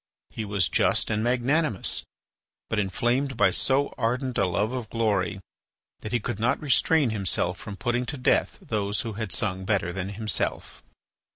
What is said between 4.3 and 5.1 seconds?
a love of